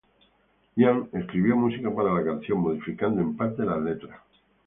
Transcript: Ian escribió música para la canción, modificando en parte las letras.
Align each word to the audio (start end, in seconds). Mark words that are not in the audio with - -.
Ian 0.79 1.09
escribió 1.13 1.55
música 1.55 1.93
para 1.93 2.11
la 2.11 2.23
canción, 2.23 2.57
modificando 2.57 3.21
en 3.21 3.37
parte 3.37 3.63
las 3.63 3.79
letras. 3.79 4.19